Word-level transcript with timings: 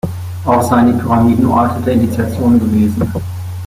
Auch 0.45 0.63
seien 0.67 0.87
die 0.87 0.93
Pyramiden 0.99 1.45
Orte 1.45 1.79
der 1.83 1.93
Initiation 1.93 2.59
gewesen. 2.59 3.03